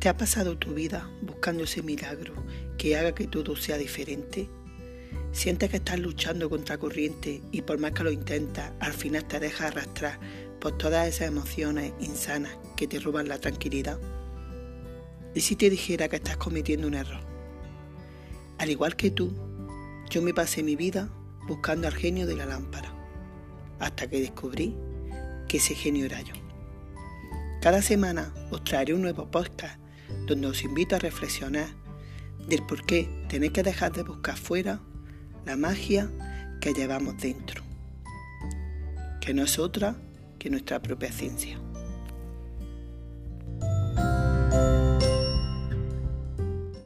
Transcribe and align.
¿Te 0.00 0.08
ha 0.08 0.16
pasado 0.16 0.56
tu 0.56 0.72
vida 0.72 1.10
buscando 1.20 1.64
ese 1.64 1.82
milagro 1.82 2.32
que 2.78 2.96
haga 2.96 3.14
que 3.14 3.26
todo 3.26 3.54
sea 3.54 3.76
diferente? 3.76 4.48
¿Sientes 5.30 5.68
que 5.68 5.76
estás 5.76 5.98
luchando 5.98 6.48
contra 6.48 6.78
corriente 6.78 7.42
y 7.52 7.60
por 7.60 7.78
más 7.78 7.92
que 7.92 8.04
lo 8.04 8.10
intentas, 8.10 8.72
al 8.80 8.94
final 8.94 9.26
te 9.26 9.38
dejas 9.38 9.72
arrastrar 9.72 10.18
por 10.58 10.78
todas 10.78 11.06
esas 11.06 11.28
emociones 11.28 11.92
insanas 12.00 12.56
que 12.78 12.86
te 12.86 12.98
roban 12.98 13.28
la 13.28 13.40
tranquilidad? 13.40 13.98
¿Y 15.34 15.42
si 15.42 15.54
te 15.54 15.68
dijera 15.68 16.08
que 16.08 16.16
estás 16.16 16.38
cometiendo 16.38 16.86
un 16.86 16.94
error? 16.94 17.20
Al 18.56 18.70
igual 18.70 18.96
que 18.96 19.10
tú, 19.10 19.34
yo 20.08 20.22
me 20.22 20.32
pasé 20.32 20.62
mi 20.62 20.76
vida 20.76 21.10
buscando 21.46 21.86
al 21.86 21.94
genio 21.94 22.26
de 22.26 22.36
la 22.36 22.46
lámpara, 22.46 22.90
hasta 23.78 24.08
que 24.08 24.22
descubrí 24.22 24.74
que 25.46 25.58
ese 25.58 25.74
genio 25.74 26.06
era 26.06 26.22
yo. 26.22 26.32
Cada 27.60 27.82
semana 27.82 28.32
os 28.50 28.64
traeré 28.64 28.94
un 28.94 29.02
nuevo 29.02 29.30
podcast 29.30 29.78
donde 30.30 30.46
os 30.46 30.62
invito 30.62 30.94
a 30.94 31.00
reflexionar 31.00 31.66
del 32.46 32.62
por 32.62 32.86
qué 32.86 33.08
tenéis 33.28 33.50
que 33.52 33.64
dejar 33.64 33.90
de 33.90 34.04
buscar 34.04 34.36
fuera 34.36 34.80
la 35.44 35.56
magia 35.56 36.08
que 36.60 36.72
llevamos 36.72 37.18
dentro, 37.18 37.64
que 39.20 39.34
no 39.34 39.42
es 39.42 39.58
otra 39.58 39.96
que 40.38 40.48
nuestra 40.48 40.80
propia 40.80 41.10
ciencia. 41.10 41.58